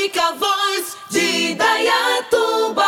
[0.00, 2.86] única voz de Dayatuba.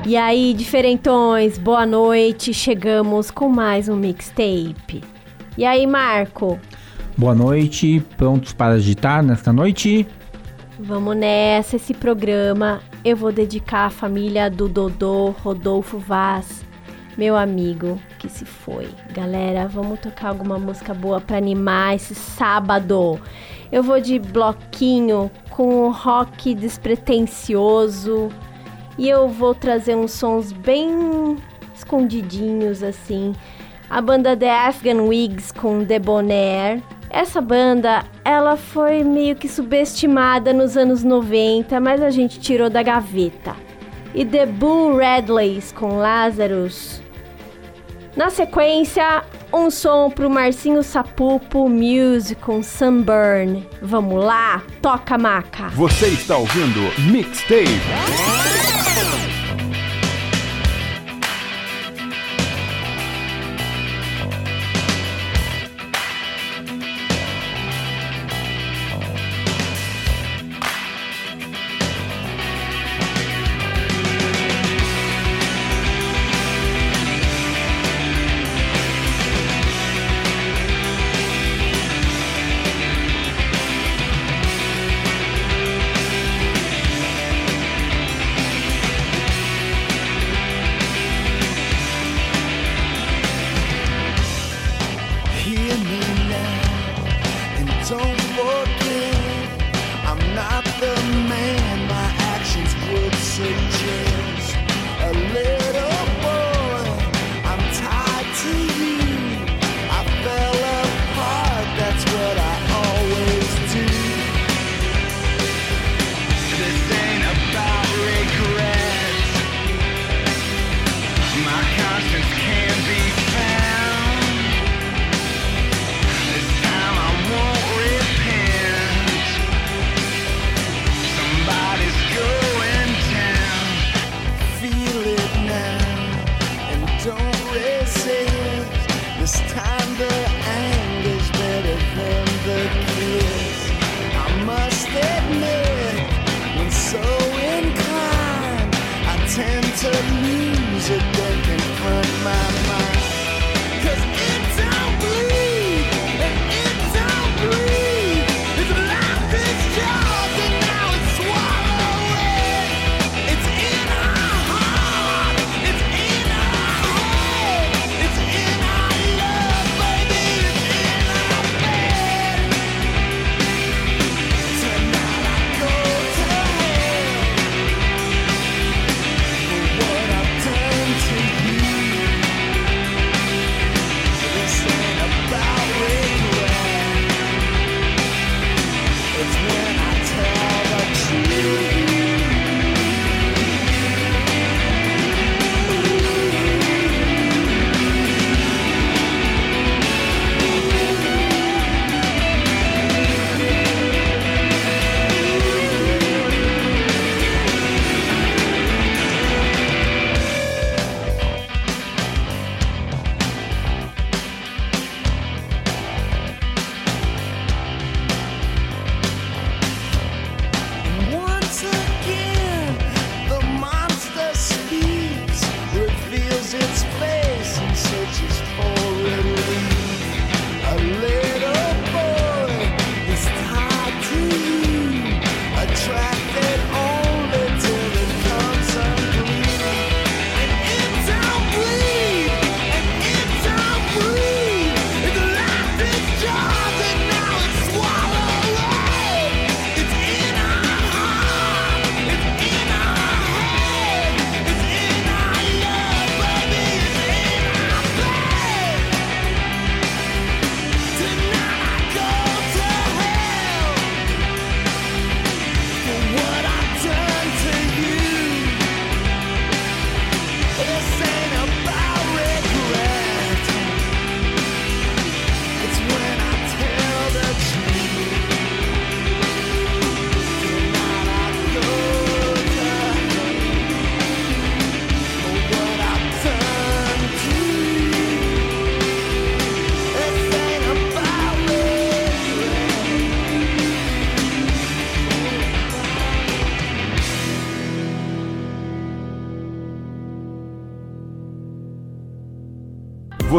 [0.04, 2.52] E aí, diferentões, boa noite.
[2.52, 5.04] Chegamos com mais um mixtape.
[5.56, 6.60] E aí, Marco?
[7.16, 10.08] Boa noite, prontos para agitar nesta noite?
[10.80, 11.76] Vamos nessa.
[11.76, 16.66] Esse programa eu vou dedicar à família do Dodô Rodolfo Vaz,
[17.18, 18.90] meu amigo que se foi.
[19.12, 23.20] Galera, vamos tocar alguma música boa para animar esse sábado.
[23.72, 28.30] Eu vou de bloquinho com rock despretensioso
[28.98, 31.38] e eu vou trazer uns sons bem
[31.76, 33.34] escondidinhos assim.
[33.90, 36.82] A banda The Afghan Wigs com Debonair.
[37.10, 42.82] Essa banda, ela foi meio que subestimada nos anos 90, mas a gente tirou da
[42.82, 43.56] gaveta.
[44.16, 47.03] E The Bull Redleys com Lazarus.
[48.16, 53.68] Na sequência, um som pro Marcinho Sapupo Music com Sunburn.
[53.82, 55.70] Vamos lá, toca maca.
[55.70, 56.80] Você está ouvindo
[57.12, 58.63] Mixtape.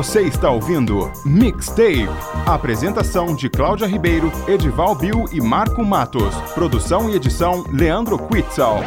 [0.05, 2.07] Você está ouvindo Mixtape.
[2.45, 6.35] Apresentação de Cláudia Ribeiro, Edival Bill e Marco Matos.
[6.53, 8.81] Produção e edição Leandro Quitzal.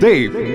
[0.00, 0.47] Mixtape.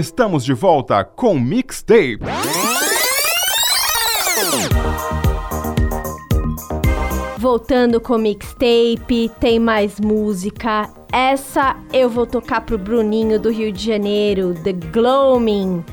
[0.00, 2.20] estamos de volta com Mixtape.
[7.38, 10.88] Voltando com Mixtape, tem mais música.
[11.12, 15.84] Essa eu vou tocar pro Bruninho do Rio de Janeiro, The Gloaming,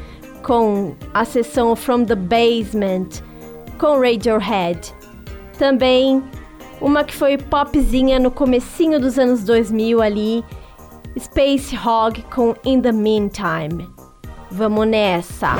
[0.42, 3.22] com a sessão From the Basement,
[3.78, 4.94] com Radiohead.
[5.58, 6.24] Também
[6.80, 10.46] uma que foi popzinha no comecinho dos anos 2000 ali,
[11.20, 13.97] Space Hog com In the Meantime.
[14.52, 15.56] Vamos nessa!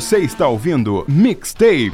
[0.00, 1.92] Você está ouvindo Mixtape.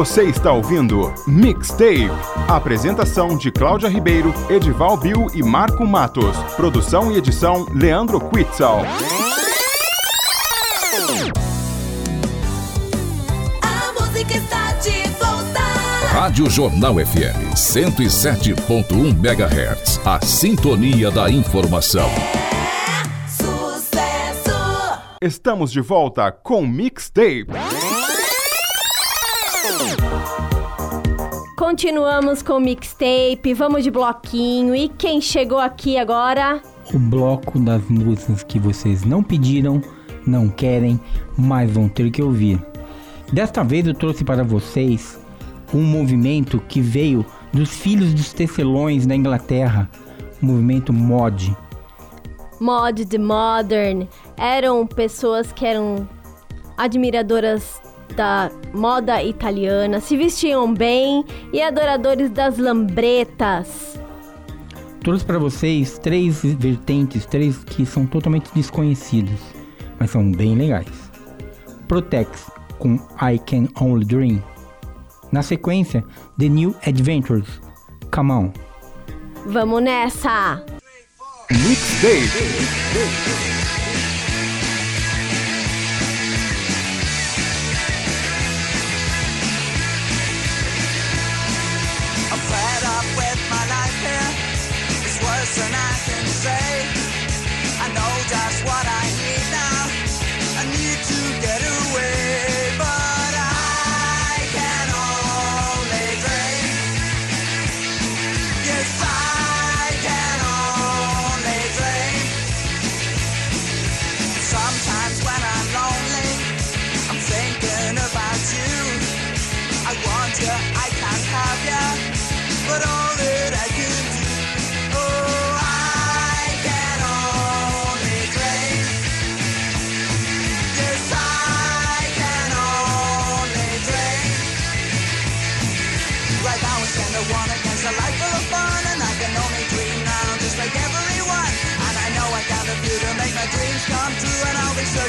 [0.00, 2.10] Você está ouvindo Mixtape.
[2.48, 6.34] Apresentação de Cláudia Ribeiro, Edival Bill e Marco Matos.
[6.56, 8.80] Produção e edição Leandro Quitzal.
[13.60, 15.60] A música está de volta.
[16.08, 20.00] Rádio Jornal FM 107.1 MHz.
[20.06, 22.08] A sintonia da informação.
[22.08, 24.50] É sucesso.
[25.20, 27.48] Estamos de volta com Mixtape.
[31.56, 36.60] Continuamos com o mixtape, vamos de bloquinho e quem chegou aqui agora?
[36.92, 39.80] O bloco das músicas que vocês não pediram,
[40.26, 40.98] não querem,
[41.38, 42.60] mas vão ter que ouvir.
[43.32, 45.20] Desta vez eu trouxe para vocês
[45.72, 49.88] um movimento que veio dos filhos dos tecelões da Inglaterra,
[50.42, 51.56] o movimento mod.
[52.60, 54.06] Mod de modern
[54.36, 56.08] eram pessoas que eram
[56.76, 57.80] admiradoras
[58.14, 63.98] da moda italiana, se vestiam bem e adoradores das lambretas.
[65.02, 69.40] Trouxe para vocês três vertentes, três que são totalmente desconhecidos,
[69.98, 71.10] mas são bem legais.
[71.88, 74.42] Protex com I Can Only Dream.
[75.32, 76.04] Na sequência,
[76.38, 77.60] The New Adventures.
[78.12, 78.52] Come on.
[79.46, 80.62] Vamos nessa!
[81.50, 83.59] Mixtape.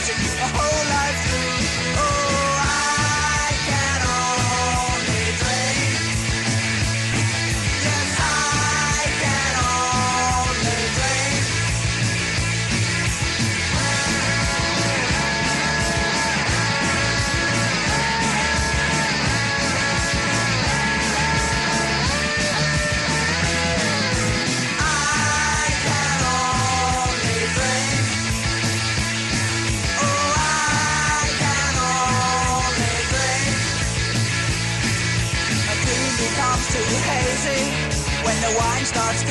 [0.02, 1.71] music a whole life through.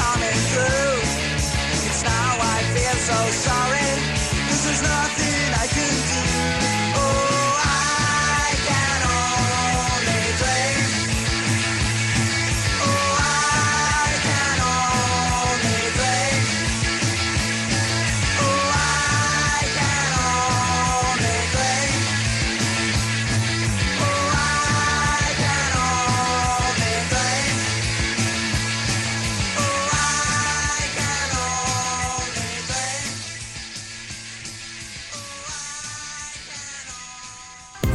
[0.00, 0.96] Coming through.
[1.88, 3.69] It's now I feel so sorry,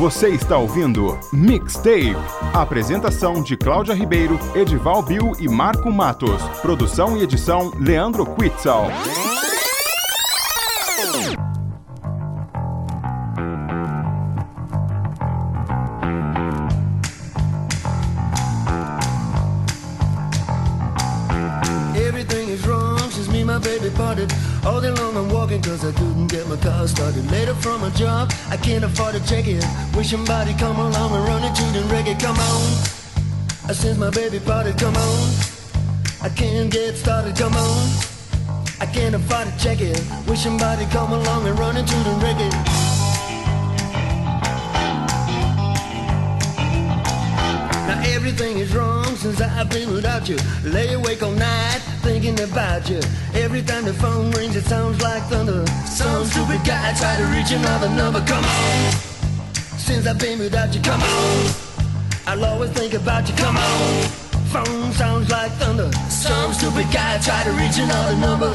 [0.06, 2.16] Você está ouvindo Mixtape.
[2.54, 6.44] Apresentação de Cláudia Ribeiro, Edival Bill e Marco Matos.
[6.62, 8.86] Produção e edição Leandro Quitzal.
[28.76, 29.64] I can't afford to check it.
[29.96, 32.20] Wish somebody come along and run it to the reggae.
[32.20, 33.70] Come on.
[33.70, 35.30] Uh, Since my baby parted, come on.
[36.22, 37.90] I can't get started, come on.
[38.82, 40.04] I can't afford to check it.
[40.28, 42.52] Wish somebody come along and run it to the reggae.
[47.88, 50.36] Now everything is wrong since I've been without you.
[50.66, 53.02] Lay awake all night thinking about you.
[53.34, 55.66] Every time the phone rings, it sounds like thunder.
[56.00, 58.22] Some stupid guy tried to reach another number.
[58.32, 58.92] Come on.
[59.86, 61.46] Since I've been without you, come on.
[62.28, 63.36] I'll always think about you.
[63.36, 64.04] Come on.
[64.54, 65.92] Phone sounds like thunder.
[66.08, 68.54] Some stupid guy tried to reach another number.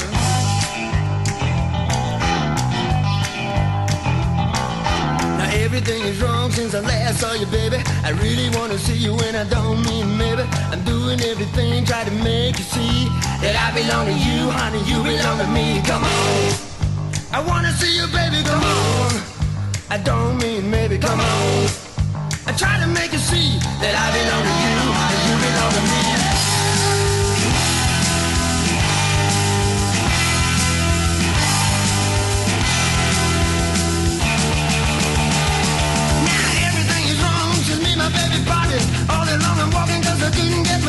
[5.38, 7.78] Now everything is wrong since I last saw you, baby.
[8.04, 10.42] I really wanna see you and I don't mean maybe.
[10.72, 13.08] I'm doing everything, try to make you see
[13.40, 14.82] that I belong to you, honey.
[14.90, 15.80] You belong to me.
[15.90, 16.52] Come on.
[17.32, 18.44] I wanna see you, baby.
[18.44, 19.12] Come on.
[19.88, 20.98] I don't mean maybe.
[20.98, 21.68] Come on.
[22.48, 23.48] I try to make you see
[23.82, 26.19] that I belong to you and you belong to me.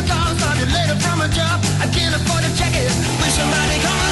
[0.02, 1.60] from a call, started later from a job.
[1.80, 2.92] I can't afford a check it.
[3.20, 4.11] Will somebody call?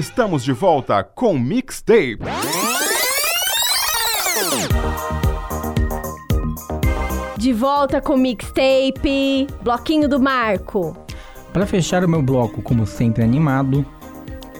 [0.00, 2.20] Estamos de volta com Mixtape.
[7.36, 10.96] De volta com mixtape, bloquinho do Marco.
[11.52, 13.84] Para fechar o meu bloco, como sempre animado,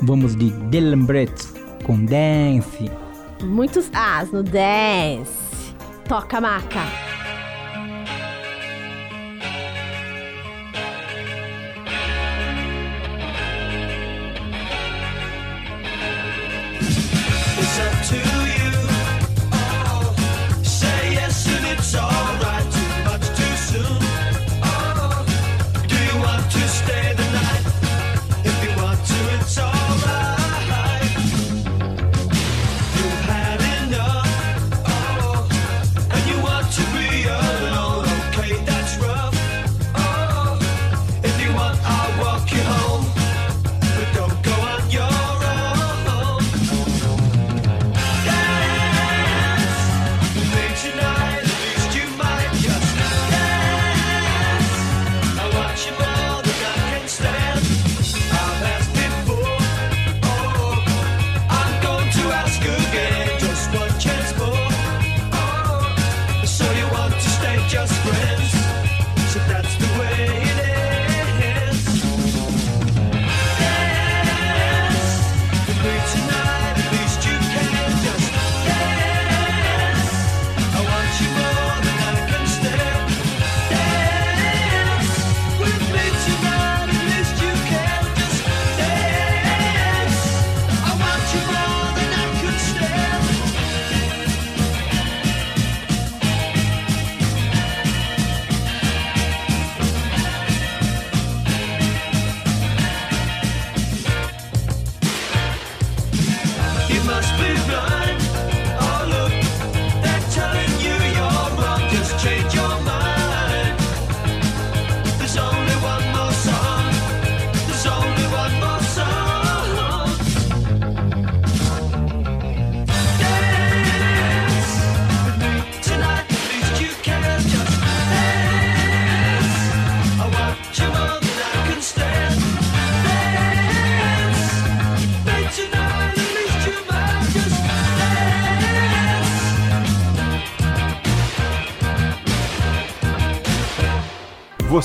[0.03, 2.91] vamos de Delembretes com Dance.
[3.43, 5.75] Muitos as no dance.
[6.07, 7.10] Toca maca.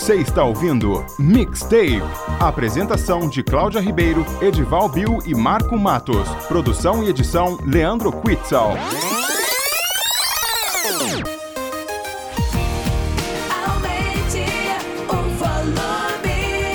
[0.05, 1.99] Você está ouvindo Mixtape.
[2.39, 6.29] Apresentação de Cláudia Ribeiro, Edival Bill e Marco Matos.
[6.47, 8.75] Produção e edição Leandro Quitzal.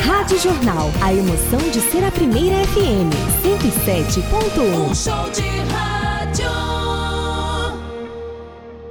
[0.05, 3.15] Rádio Jornal, a emoção de ser a primeira FM.
[3.45, 4.91] 107.1.
[4.91, 6.51] Um show de rádio.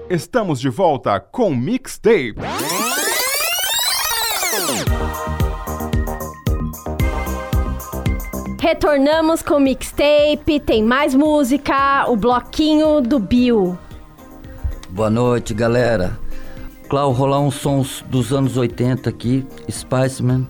[0.10, 2.36] Estamos de volta com Mixtape.
[8.69, 13.75] Retornamos com mixtape, tem mais música, o bloquinho do Bill.
[14.91, 16.19] Boa noite, galera.
[16.88, 20.47] Clau, rolar uns sons dos anos 80 aqui, Spiceman,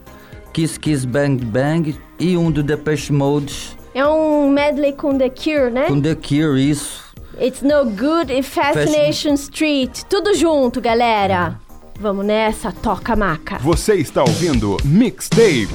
[0.51, 5.71] Kiss Kiss Bang Bang e um do Depeche Mode É um medley com The Cure,
[5.71, 5.87] né?
[5.87, 7.01] com The Cure, isso.
[7.39, 10.01] It's no good in Fascination Street.
[10.09, 11.57] Tudo junto, galera.
[11.97, 13.59] Vamos nessa, toca maca.
[13.59, 15.69] Você está ouvindo Mixtape.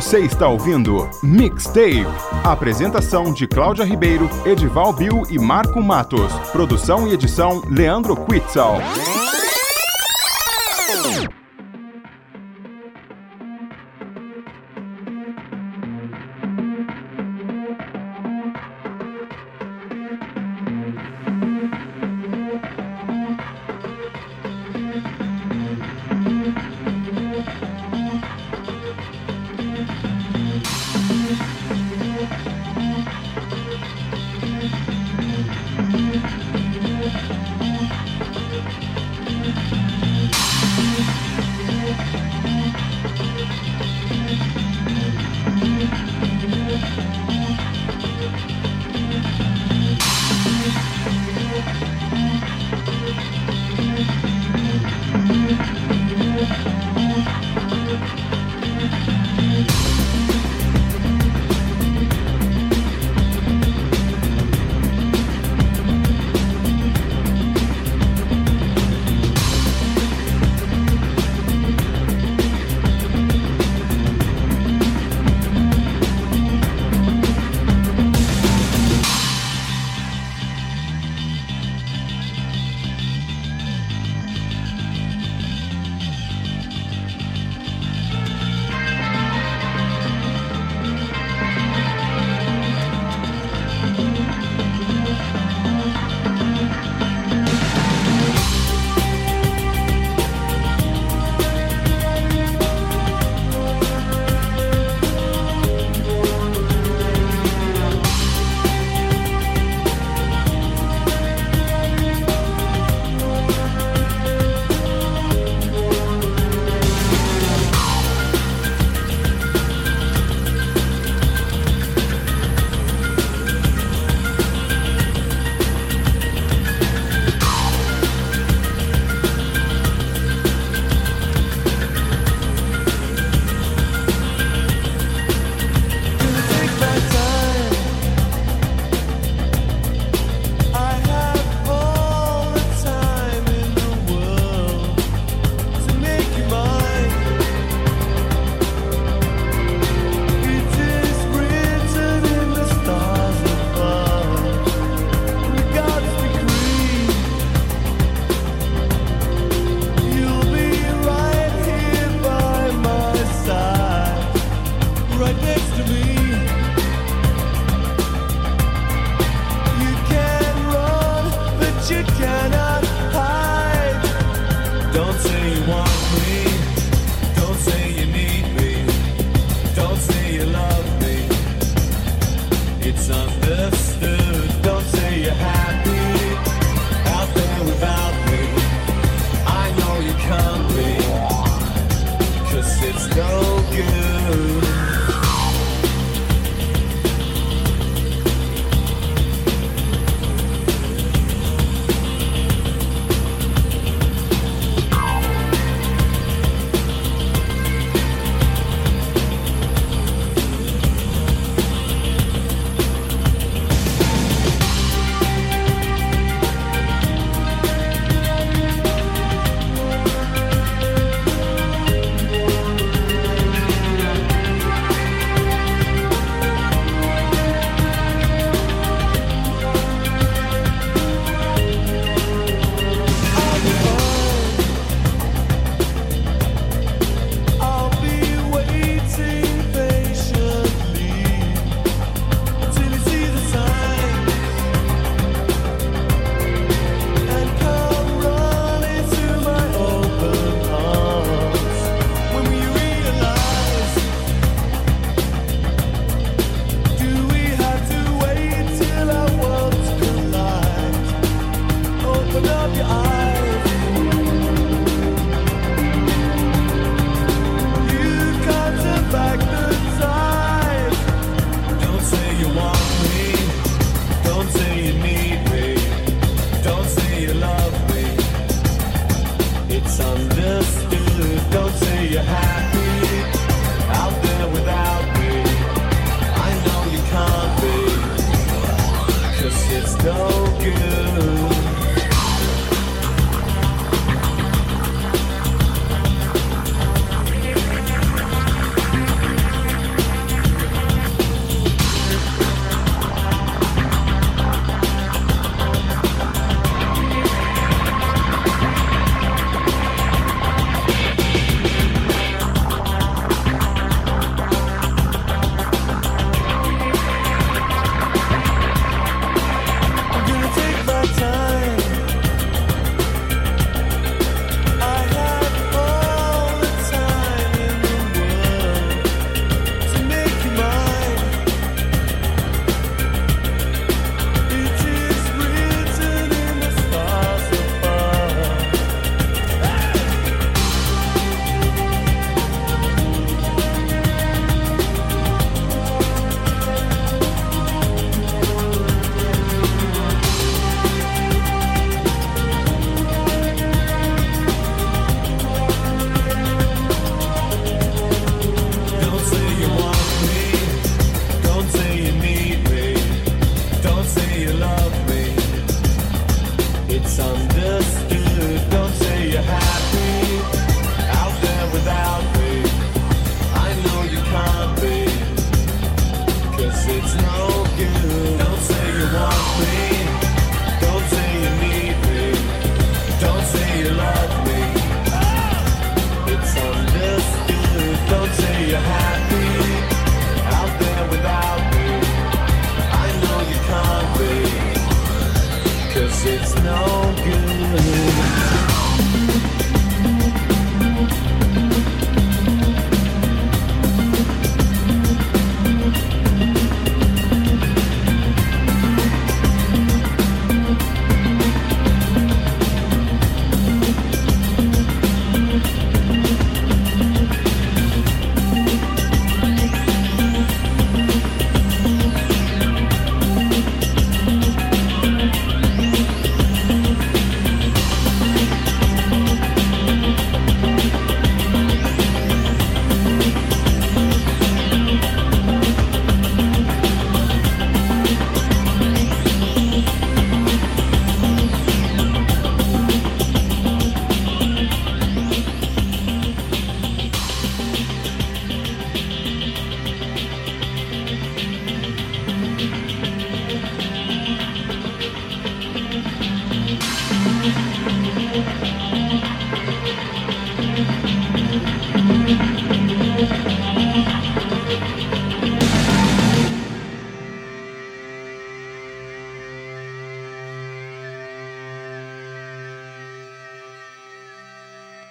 [0.00, 2.06] Você está ouvindo Mixtape.
[2.42, 6.32] Apresentação de Cláudia Ribeiro, Edival Bill e Marco Matos.
[6.52, 8.78] Produção e edição Leandro Quitzal.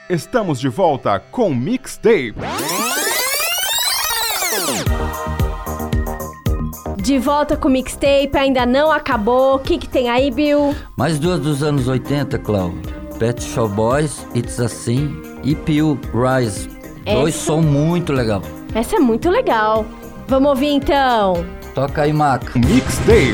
[0.09, 2.33] Estamos de volta com Mixtape.
[6.97, 9.55] De volta com o mixtape, ainda não acabou.
[9.55, 10.75] O que, que tem aí, Bill?
[10.97, 12.71] Mais duas dos anos 80, Clau.
[13.17, 16.67] Pet Shop Boys, It's Assim e Peel Rise.
[17.05, 18.41] Dois Essa- são muito legal.
[18.75, 19.85] Essa é muito legal.
[20.27, 21.43] Vamos ouvir então.
[21.73, 22.59] Toca aí, Maca.
[22.59, 23.33] Mixtape.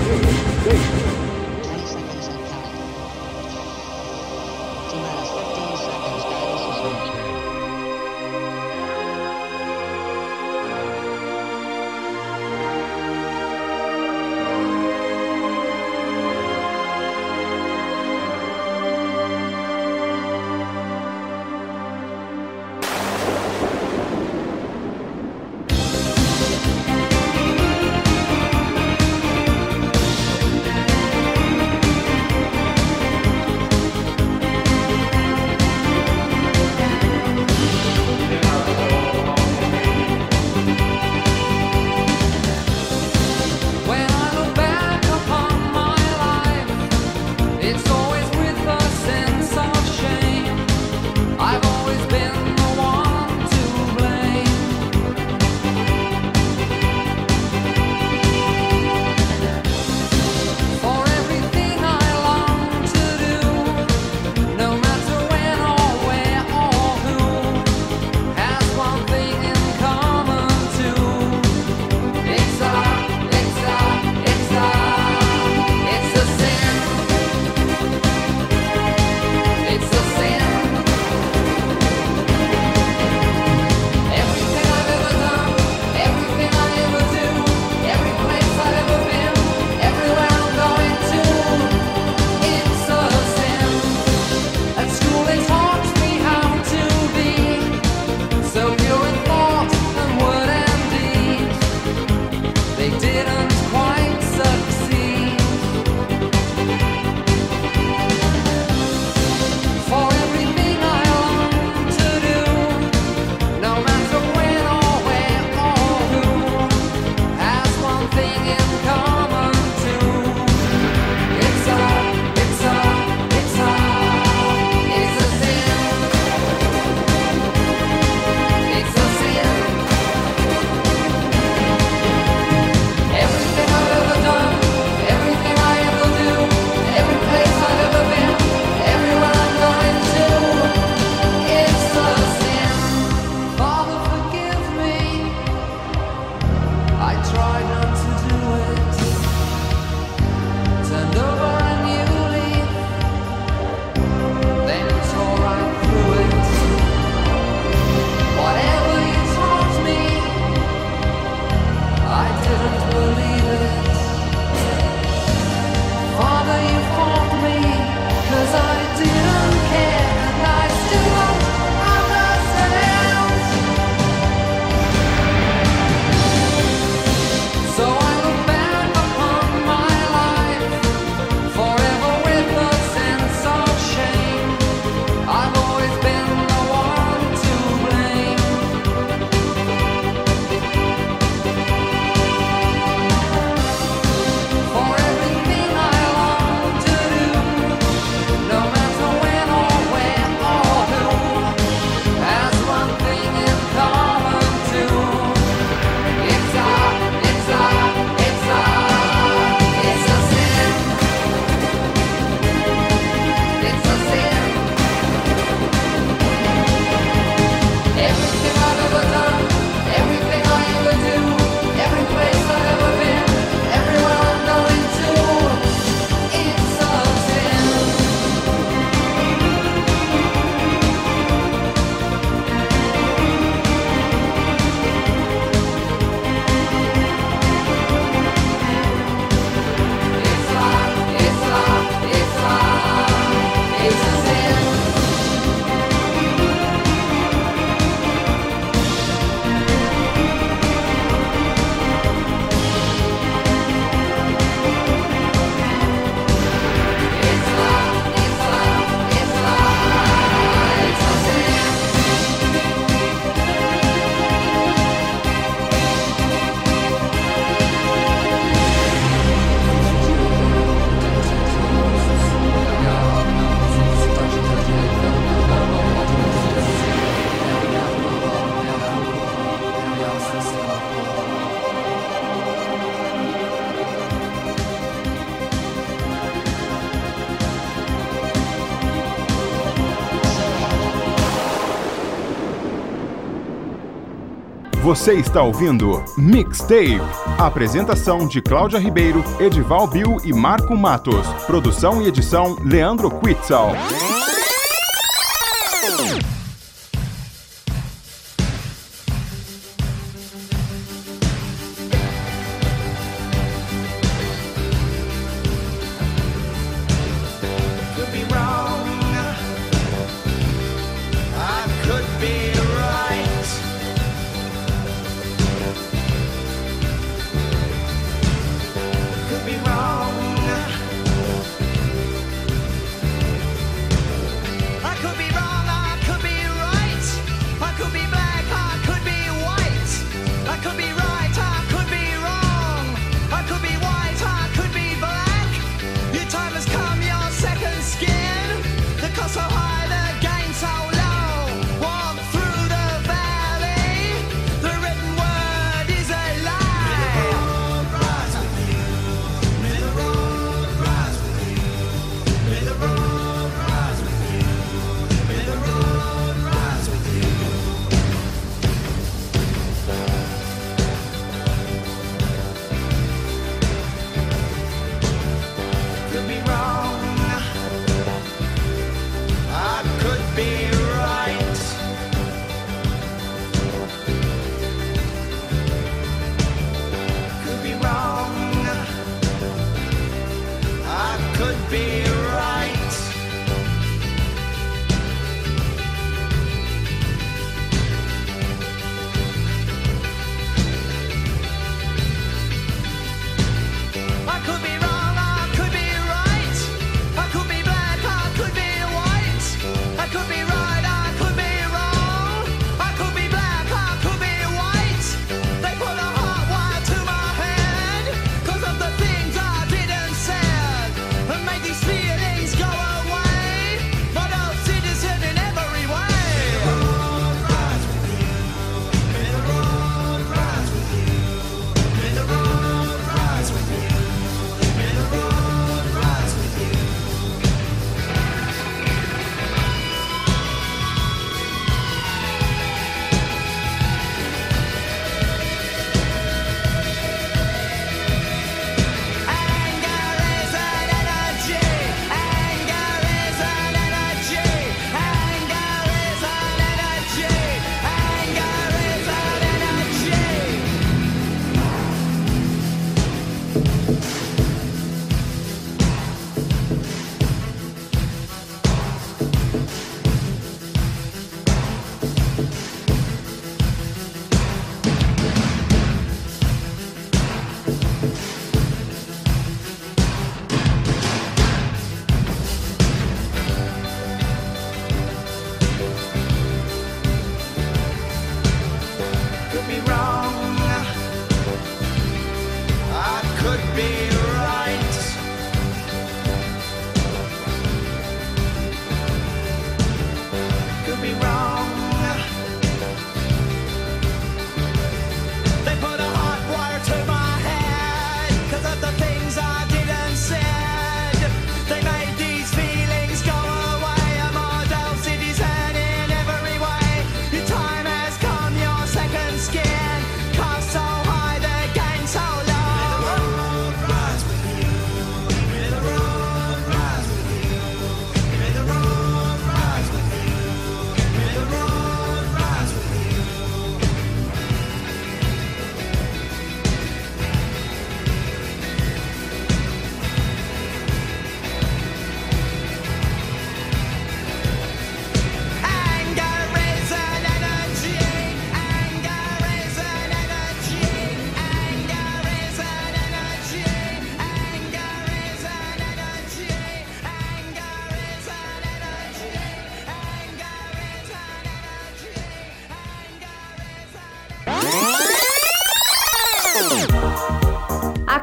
[294.86, 297.02] Você está ouvindo Mixtape.
[297.40, 301.28] Apresentação de Cláudia Ribeiro, Edival Bill e Marco Matos.
[301.48, 303.72] Produção e edição Leandro Quitzal.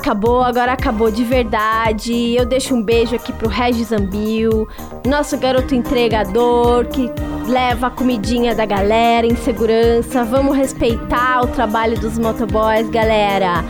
[0.02, 2.34] Acabou, agora acabou de verdade.
[2.34, 4.68] Eu deixo um beijo aqui pro Regis Zambil,
[5.06, 7.08] nosso garoto entregador que
[7.48, 10.24] leva a comidinha da galera em segurança.
[10.24, 13.64] Vamos respeitar o trabalho dos motoboys, galera.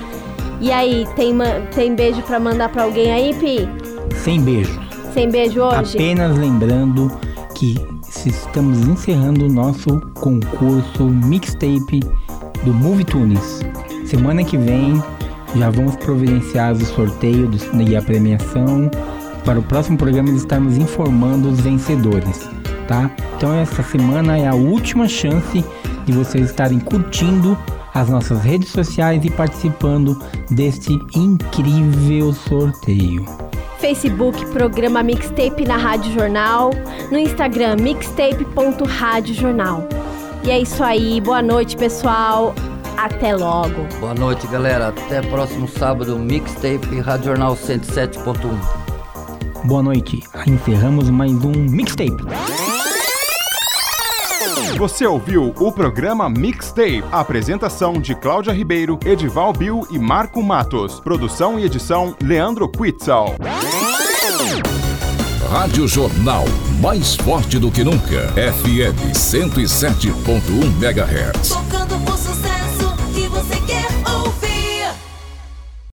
[0.59, 1.37] E aí, tem,
[1.75, 3.69] tem beijo pra mandar pra alguém aí, Pi?
[4.17, 4.81] Sem beijo.
[5.13, 5.99] Sem beijo hoje?
[5.99, 7.11] Apenas lembrando
[7.55, 7.77] que
[8.25, 12.01] estamos encerrando o nosso concurso mixtape
[12.65, 13.61] do Movie Tunes.
[14.07, 15.03] Semana que vem
[15.57, 17.51] já vamos providenciar o sorteio
[17.87, 18.91] e a premiação.
[19.45, 22.49] Para o próximo programa estarmos informando os vencedores,
[22.87, 23.11] tá?
[23.37, 25.65] Então essa semana é a última chance
[26.05, 27.59] de vocês estarem curtindo
[27.93, 30.17] as nossas redes sociais e participando
[30.51, 33.27] deste incrível sorteio.
[33.79, 36.71] Facebook, programa Mixtape na Rádio Jornal.
[37.11, 39.89] No Instagram, mixtape.radiojornal.
[40.45, 41.21] E é isso aí.
[41.21, 42.55] Boa noite, pessoal.
[43.03, 43.89] Até logo.
[43.99, 44.89] Boa noite, galera.
[44.89, 48.57] Até próximo sábado, Mixtape Rádio Jornal 107.1.
[49.65, 50.23] Boa noite.
[50.47, 52.23] Encerramos mais um mixtape.
[54.79, 57.03] Você ouviu o programa Mixtape.
[57.11, 61.01] Apresentação de Cláudia Ribeiro, Edival Bill e Marco Matos.
[61.01, 63.35] Produção e edição Leandro Quitzal.
[65.51, 66.45] Rádio Jornal,
[66.81, 68.33] mais forte do que nunca.
[68.33, 71.72] FM 107.1 MHz.